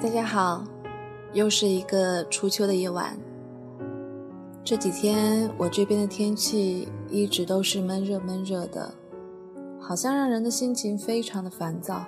[0.00, 0.62] 大家好，
[1.32, 3.18] 又是一个初秋的夜晚。
[4.62, 8.94] 这几天我这边的天气一直都是闷热闷热的，
[9.80, 12.06] 好像让人的心情非常的烦躁。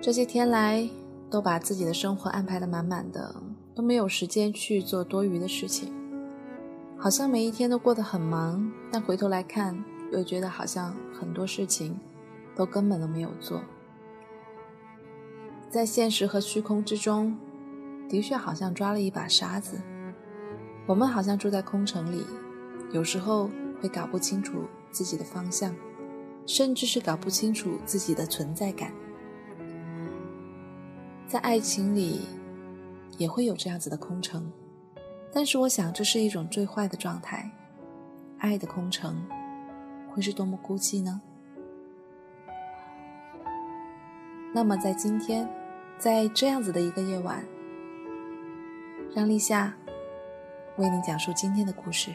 [0.00, 0.88] 这些天来
[1.30, 3.32] 都把自己的生活安排的满满的，
[3.72, 5.92] 都没有时间去做多余的事情，
[6.98, 11.96] 好像每一天都过得很忙，但回头来看，又觉得好像很多事情
[12.56, 13.62] 都根本都没有做。
[15.74, 17.36] 在现实和虚空之中，
[18.08, 19.80] 的确好像抓了一把沙子。
[20.86, 22.24] 我们好像住在空城里，
[22.92, 23.50] 有时候
[23.82, 25.74] 会搞不清楚自己的方向，
[26.46, 28.92] 甚至是搞不清楚自己的存在感。
[31.26, 32.20] 在爱情里，
[33.18, 34.52] 也会有这样子的空城，
[35.32, 37.50] 但是我想这是一种最坏的状态。
[38.38, 39.26] 爱的空城，
[40.08, 41.20] 会是多么孤寂呢？
[44.54, 45.44] 那么在今天。
[45.98, 47.42] 在这样子的一个夜晚，
[49.14, 49.72] 让立夏
[50.76, 52.10] 为你讲述今天的故事。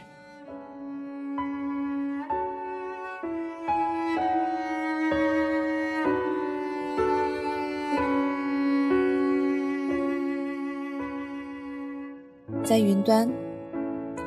[12.64, 13.27] 在云端，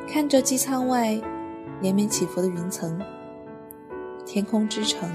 [0.09, 1.17] 看着机舱外
[1.79, 2.99] 连绵起伏的云层，
[4.25, 5.09] 天空之城，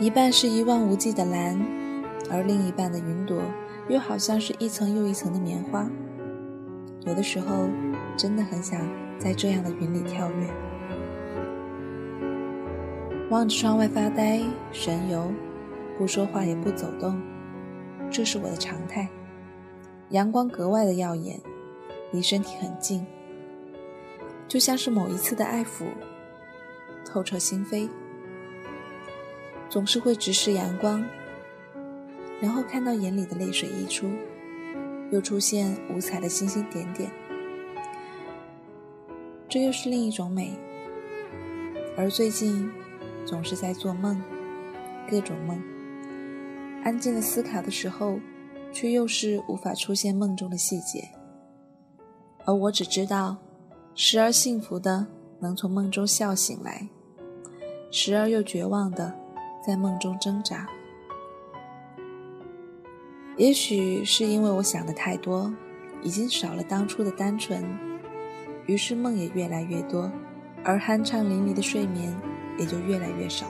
[0.00, 1.81] 一半是一望无际的蓝。
[2.32, 3.42] 而另一半的云朵，
[3.88, 5.86] 又好像是一层又一层的棉花。
[7.04, 7.68] 有的时候，
[8.16, 8.80] 真的很想
[9.18, 10.46] 在这样的云里跳跃，
[13.28, 14.40] 望着窗外发呆
[14.72, 15.30] 神游，
[15.98, 17.20] 不说话也不走动，
[18.10, 19.06] 这是我的常态。
[20.08, 21.38] 阳光格外的耀眼，
[22.12, 23.06] 离身体很近，
[24.48, 25.84] 就像是某一次的爱抚，
[27.04, 27.90] 透彻心扉，
[29.68, 31.04] 总是会直视阳光。
[32.42, 34.10] 然后看到眼里的泪水溢出，
[35.12, 37.08] 又出现五彩的星星点点，
[39.48, 40.58] 这又是另一种美。
[41.96, 42.68] 而最近
[43.24, 44.20] 总是在做梦，
[45.08, 45.62] 各种梦。
[46.82, 48.18] 安静的思考的时候，
[48.72, 51.08] 却又是无法出现梦中的细节。
[52.44, 53.36] 而我只知道，
[53.94, 55.06] 时而幸福的
[55.38, 56.88] 能从梦中笑醒来，
[57.92, 59.14] 时而又绝望的
[59.64, 60.68] 在梦中挣扎。
[63.38, 65.52] 也许是因为我想的太多，
[66.02, 67.64] 已经少了当初的单纯，
[68.66, 70.12] 于是梦也越来越多，
[70.62, 72.14] 而酣畅淋漓的睡眠
[72.58, 73.46] 也就越来越少。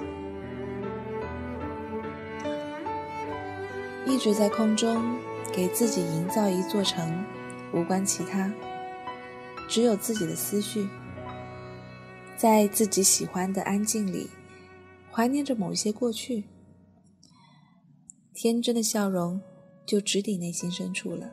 [4.06, 5.18] 一直在空中
[5.52, 7.24] 给自己营造一座城，
[7.74, 8.52] 无关其他，
[9.68, 10.86] 只有自己的思绪，
[12.36, 14.30] 在自己喜欢的安静里，
[15.10, 16.44] 怀念着某一些过去，
[18.32, 19.40] 天真的笑容。
[19.84, 21.30] 就直抵内心深处了，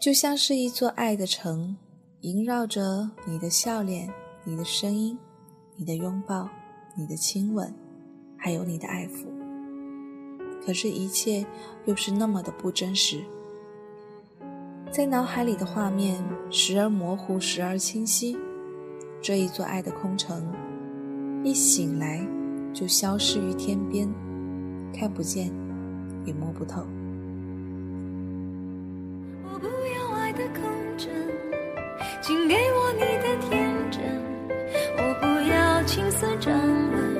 [0.00, 1.76] 就像是一座爱的城，
[2.20, 4.12] 萦绕着你的笑脸、
[4.44, 5.18] 你的声音、
[5.76, 6.48] 你的拥抱、
[6.96, 7.72] 你的亲吻，
[8.36, 9.26] 还有你的爱抚。
[10.64, 11.46] 可是，一切
[11.84, 13.22] 又是那么的不真实，
[14.90, 18.36] 在脑海里的画面时而模糊，时而清晰。
[19.22, 20.52] 这一座爱的空城，
[21.44, 22.26] 一醒来
[22.74, 24.25] 就消失于天边。
[24.92, 25.50] 看不见，
[26.24, 26.82] 也摸不透。
[29.44, 30.62] 我不要爱的空
[30.98, 31.10] 城，
[32.22, 34.02] 请给我你的天真。
[34.98, 37.14] 我不要青涩掌纹，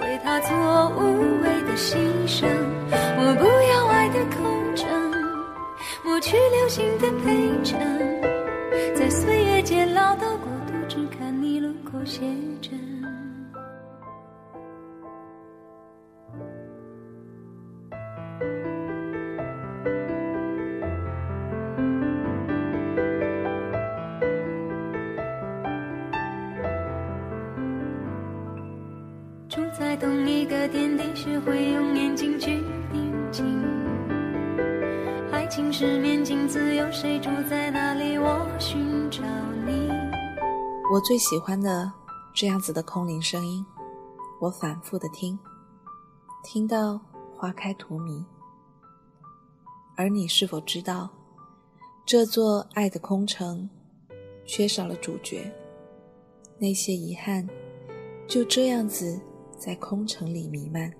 [0.00, 0.54] 为他做
[0.96, 1.96] 无谓的牺
[2.26, 2.46] 牲。
[2.90, 4.88] 我不要爱的空城，
[6.04, 7.80] 抹去流星的陪衬，
[8.94, 12.04] 在岁月渐老的国度，只看你轮廓
[29.78, 31.04] 在同一个天地。
[31.14, 32.62] 学会用眼睛去
[32.92, 33.44] 定睛，
[35.32, 38.16] 爱情是面镜子，有谁住在那里？
[38.16, 39.22] 我寻找
[39.66, 39.90] 你。
[40.92, 41.92] 我最喜欢的
[42.32, 43.66] 这样子的空灵声音，
[44.40, 45.36] 我反复的听，
[46.44, 47.00] 听到
[47.36, 48.24] 花开荼蘼。
[49.96, 51.10] 而你是否知道，
[52.06, 53.68] 这座爱的空城
[54.46, 55.52] 缺少了主角？
[56.58, 57.46] 那些遗憾
[58.28, 59.20] 就这样子
[59.58, 60.90] 在空城里弥漫。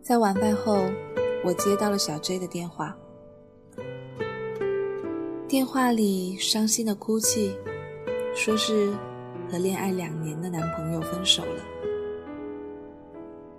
[0.00, 0.86] 在晚饭后，
[1.42, 2.96] 我接到了小 J 的电话。
[5.48, 7.56] 电话里伤心的哭泣，
[8.34, 8.92] 说是
[9.50, 11.64] 和恋爱两年的男朋友分手了。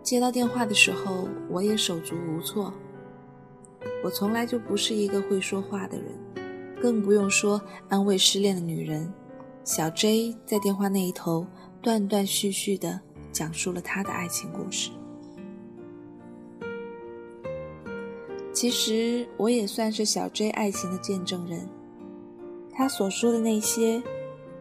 [0.04, 2.74] 接到电话的时候，我也手足无措。
[4.04, 6.06] 我从来就不是一个会说话的人，
[6.82, 9.12] 更不用说安慰失恋的女人。
[9.64, 11.48] 小 J 在电话那一头
[11.82, 13.00] 断断续续的
[13.32, 14.92] 讲述了他的爱情故事。
[18.54, 21.68] 其实我也算是小 J 爱情的见证人，
[22.72, 24.04] 他所说的那些，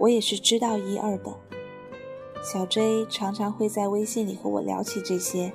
[0.05, 1.35] 我也是知道一二的。
[2.43, 5.51] 小 J 常常会在微信里和我聊起这些，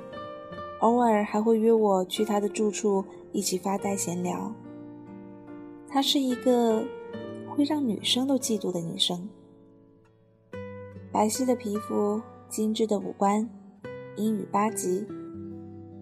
[0.79, 4.51] 偶尔还会约我去他的住处一起发呆闲聊。
[5.87, 6.83] 她是一个
[7.47, 9.29] 会让女生都嫉妒的女生，
[11.11, 12.19] 白皙的皮肤，
[12.49, 13.47] 精致的五官，
[14.15, 15.05] 英语八级。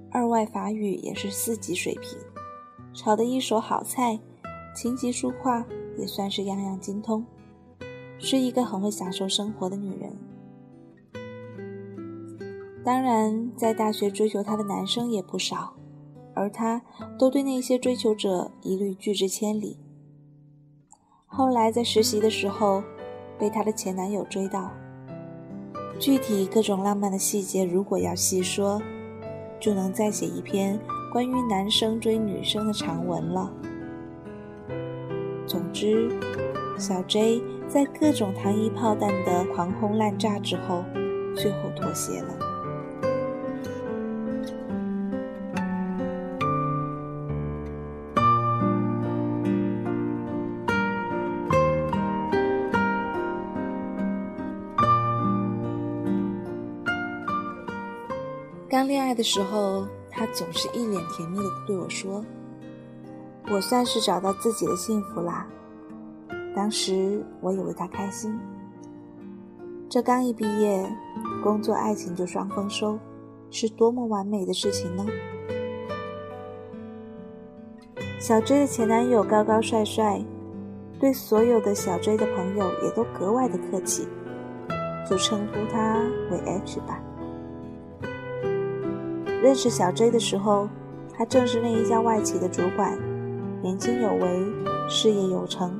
[0.10, 2.18] 二外法语也是四级水平，
[2.94, 4.18] 炒的一手好菜，
[4.74, 5.66] 琴棋书画
[5.98, 7.26] 也算是样样精通，
[8.20, 10.12] 是一个很会享受生活的女人。
[12.84, 15.74] 当然，在大学追求她的男生也不少，
[16.34, 16.82] 而她
[17.20, 19.78] 都对那些追求者一律拒之千里。
[21.26, 22.84] 后来在实习的时候，
[23.38, 24.72] 被她的前男友追到，
[26.00, 28.82] 具体各种浪漫的细节，如果要细说。
[29.60, 30.80] 就能再写一篇
[31.12, 33.52] 关于男生追女生的长文了。
[35.48, 36.12] 总之，
[36.78, 40.84] 小 J 在各种糖衣炮弹的狂轰滥炸之后，
[41.36, 42.34] 最后妥协了。
[58.70, 62.24] 刚恋爱的时候，他总是一脸甜蜜的对我说
[63.52, 65.48] ：“我算是找到自己的幸福啦。”
[66.58, 68.36] 当时我以为他开心，
[69.88, 70.84] 这刚一毕业，
[71.44, 72.98] 工作爱情就双丰收，
[73.52, 75.06] 是多么完美的事情呢？
[78.20, 80.20] 小 J 的前男友高高帅帅，
[81.00, 84.08] 对所有的小 J 的朋友也都格外的客气，
[85.08, 86.00] 就称呼他
[86.32, 87.00] 为 H 吧。
[89.44, 90.68] 认识小 J 的时候，
[91.14, 92.98] 他正是那一家外企的主管，
[93.62, 94.44] 年轻有为，
[94.90, 95.80] 事业有成，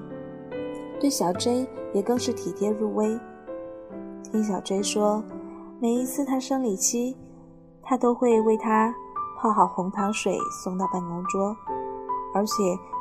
[1.00, 3.20] 对小 J 也更是体贴入微。
[4.24, 5.24] 听小 J 说，
[5.80, 7.16] 每一次他生理期，
[7.82, 8.94] 他都会为他
[9.40, 11.56] 泡好红糖水送到办公桌，
[12.34, 12.54] 而且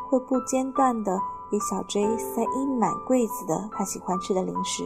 [0.09, 1.19] 会不间断地
[1.51, 4.85] 给小 J 塞一满柜子的他喜欢吃的零食。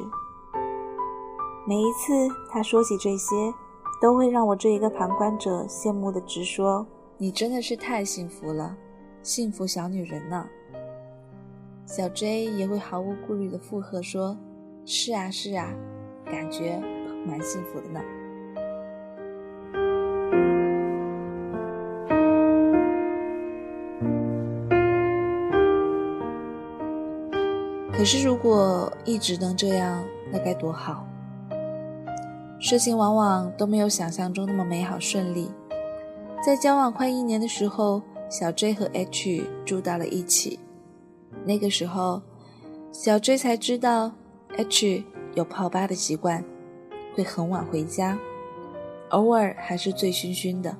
[1.67, 2.13] 每一次
[2.51, 3.55] 他说起这些。
[4.01, 6.87] 都会让我这一个旁观者羡慕的直说
[7.21, 8.75] ：“你真的是太幸福了，
[9.23, 10.47] 幸福小女人呢。”
[11.91, 14.39] 小 J 也会毫无顾虑的附和说
[14.87, 15.75] ：“是啊，是啊，
[16.25, 16.81] 感觉
[17.27, 18.01] 蛮幸福的呢。”
[27.93, 31.05] 可是如果一直能这样，那该多好。
[32.61, 35.51] 事情往往都没有想象中那么美好顺利。
[36.47, 40.61] 在交往快一年的时候，小 J 和 H 住到了一起。
[41.45, 42.21] 那个时候，
[42.93, 44.13] 小 J 才知道
[44.57, 46.45] H 有泡吧的习惯，
[47.15, 48.19] 会很晚回家，
[49.11, 50.77] 偶尔还是醉醺醺的。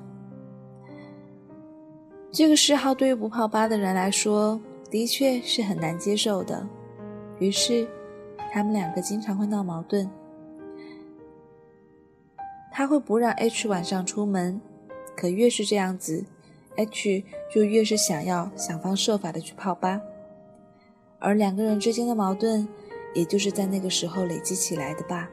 [2.31, 6.65] 这个嗜好对于不泡吧的人来说，的确是很难接受的。
[7.39, 7.87] 于是，
[8.51, 10.09] 他们两个经常会闹矛盾。
[12.71, 14.61] 他会不让 H 晚上出门，
[15.15, 16.23] 可越是这样子
[16.77, 20.01] ，H 就越是想要想方设法的去泡吧，
[21.21, 22.67] 而两个人之间的矛盾，
[23.13, 25.29] 也就是在那个时候累积起来的吧。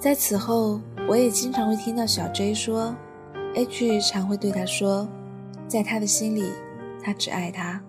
[0.00, 2.92] 在此后，我也经常会听到小 J 说
[3.54, 5.08] ，H 常会对他说，
[5.68, 6.50] 在他的心里，
[7.02, 7.80] 他只爱他，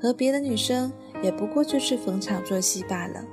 [0.00, 3.24] 和别的女生也不过就是逢场作戏罢了。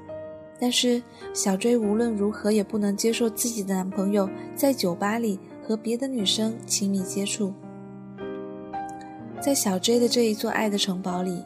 [0.59, 1.01] 但是
[1.33, 7.53] 小 J 无论如何也不能接受自己的男朋友在酒吧里和别的女生亲密接触。
[9.41, 11.43] 在小 J 的这一座爱的城堡里，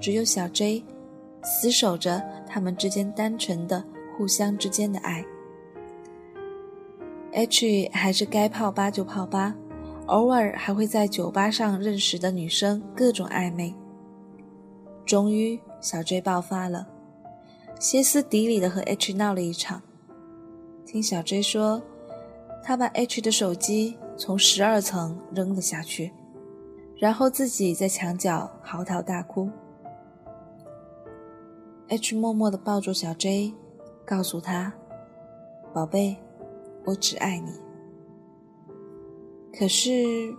[0.00, 0.84] 只有小 J
[1.42, 3.84] 死守着他们之间单纯的
[4.16, 5.24] 互相之间的爱。
[7.32, 9.54] H 还是该泡吧就泡吧，
[10.06, 13.74] 偶尔还会在酒吧上认识的女生各种暧昧。
[15.04, 16.86] 终于，小 J 爆发了，
[17.78, 19.82] 歇斯底里的和 H 闹了一场。
[20.86, 21.82] 听小 J 说，
[22.62, 26.12] 他把 H 的手机从十二层扔了下去，
[26.96, 29.50] 然后自己在墙角嚎啕大哭。
[31.88, 33.52] H 默默地抱住小 J，
[34.04, 34.72] 告诉他
[35.72, 36.16] ：“宝贝。”
[36.86, 37.50] 我只爱你。
[39.58, 40.36] 可是，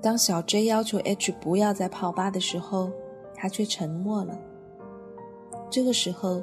[0.00, 2.92] 当小 J 要求 H 不要再泡吧的时候，
[3.34, 4.38] 他却沉默了。
[5.68, 6.40] 这个时候，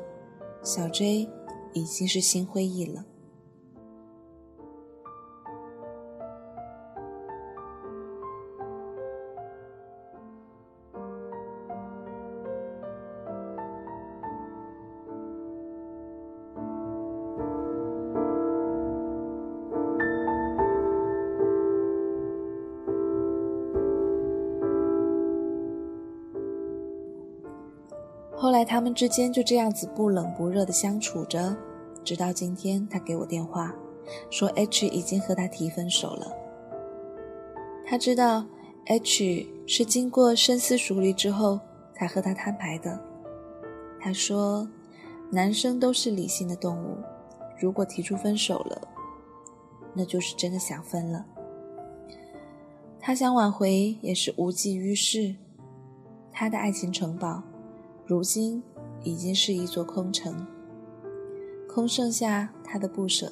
[0.63, 1.27] 小 J
[1.73, 3.03] 已经是心灰意冷。
[28.81, 31.55] 他们之间就这样子不冷不热的相处着，
[32.03, 33.71] 直到今天他给我电话，
[34.31, 36.35] 说 H 已经和他提分手了。
[37.85, 38.43] 他知道
[38.87, 41.59] H 是经过深思熟虑之后
[41.93, 42.99] 才和他摊牌的。
[43.99, 44.67] 他说，
[45.29, 46.97] 男生都是理性的动物，
[47.59, 48.81] 如果提出分手了，
[49.93, 51.23] 那就是真的想分了。
[52.99, 55.35] 他想挽回也是无济于事，
[56.31, 57.43] 他的爱情城堡。
[58.03, 58.61] 如今
[59.03, 60.45] 已经是一座空城，
[61.67, 63.31] 空剩下他的不舍。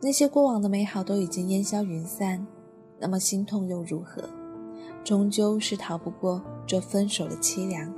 [0.00, 2.46] 那些过往的美好都已经烟消云散，
[2.98, 4.22] 那么心痛又如何？
[5.02, 7.92] 终究是逃不过这分手的凄凉。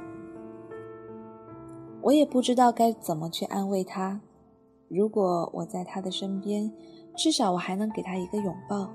[2.02, 4.20] 我也不知道该怎么去安慰他。
[4.88, 6.72] 如果我在他的身边，
[7.16, 8.92] 至少我还能给他一个拥抱。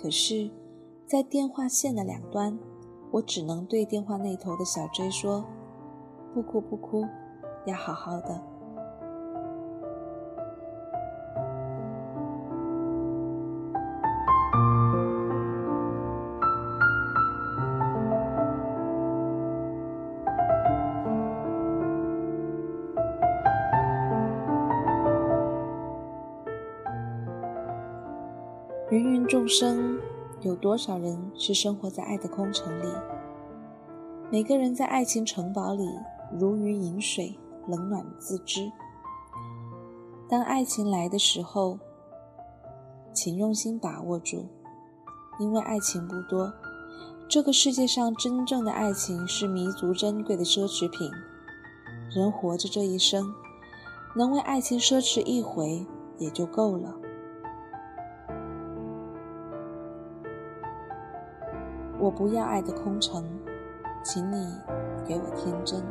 [0.00, 0.50] 可是，
[1.06, 2.58] 在电话线的两端。
[3.10, 5.44] 我只能对电话那头的小 J 说
[6.34, 7.06] ：“不哭不哭，
[7.64, 8.28] 要好好的。”
[28.90, 30.00] 芸芸众生。
[30.40, 32.86] 有多少人是生活在爱的空城里？
[34.30, 35.88] 每个人在爱情城堡里
[36.36, 37.38] 如鱼饮水，
[37.68, 38.70] 冷暖自知。
[40.28, 41.78] 当爱情来的时候，
[43.12, 44.48] 请用心把握住，
[45.38, 46.52] 因为爱情不多。
[47.28, 51.08] 这个世界上真正的爱情是弥足珍贵的奢侈品。
[52.10, 53.32] 人活着这一生，
[54.16, 55.86] 能为爱情奢侈一回
[56.18, 56.94] 也就够了。
[62.00, 63.24] 我不要爱的空城，
[64.02, 64.52] 请你
[65.06, 65.82] 给我天真。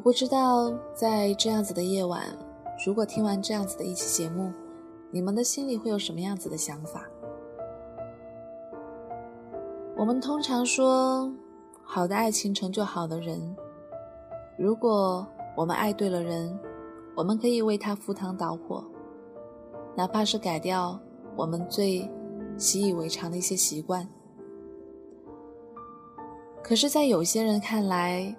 [0.00, 2.22] 我不知道，在这样子的夜晚，
[2.86, 4.50] 如果听完这样子的一期节目，
[5.10, 7.06] 你们的心里会有什么样子的想法？
[9.98, 11.30] 我们通常说，
[11.82, 13.54] 好的爱情成就好的人。
[14.56, 16.58] 如果我们爱对了人，
[17.14, 18.82] 我们可以为他赴汤蹈火，
[19.94, 20.98] 哪怕是改掉
[21.36, 22.10] 我们最
[22.56, 24.08] 习以为常的一些习惯。
[26.62, 28.34] 可是，在有些人看来，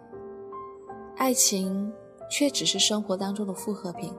[1.17, 1.91] 爱情
[2.29, 4.13] 却只是生活当中的复合品，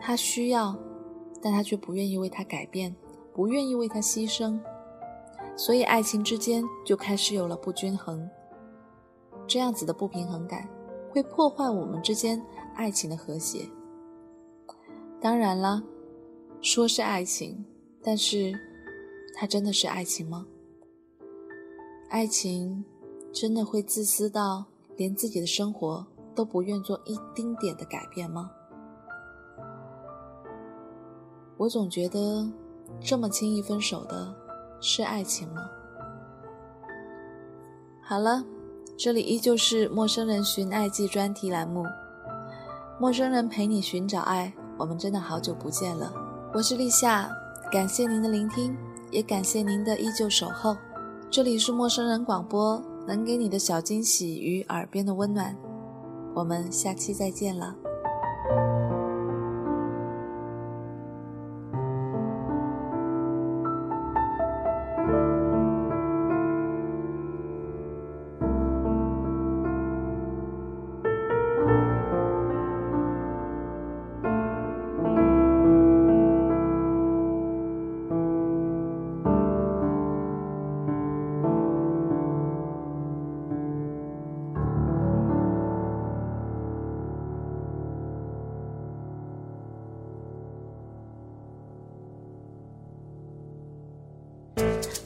[0.00, 0.78] 他需要，
[1.42, 2.94] 但他却不愿意为他改变，
[3.34, 4.58] 不愿意为他牺牲。
[5.56, 8.28] 所以爱情之间就开始有了不均衡。
[9.46, 10.66] 这样子的不平衡感
[11.10, 12.40] 会破坏我们之间
[12.76, 13.68] 爱情的和谐。
[15.20, 15.82] 当然了，
[16.62, 17.62] 说是爱情，
[18.02, 18.52] 但是
[19.34, 20.46] 它真的是爱情吗？
[22.08, 22.84] 爱情
[23.32, 24.64] 真的会自私到
[24.96, 28.50] 连自己的生活都不愿做一丁点的改变吗？
[31.56, 32.48] 我总觉得，
[33.00, 34.34] 这么轻易分手的
[34.80, 35.68] 是爱情吗？
[38.02, 38.42] 好了，
[38.98, 41.84] 这里依旧是陌生人寻爱记专题栏目，
[42.98, 46.12] 陌生人陪你寻找爱，我们真的好久不见了。
[46.52, 47.30] 我是立夏，
[47.70, 48.76] 感谢您的聆听，
[49.12, 50.76] 也感谢您的依旧守候。
[51.30, 55.56] 这里是陌生人广播，能给你的小惊喜与耳边的温暖。
[56.34, 57.74] 我们下期再见了。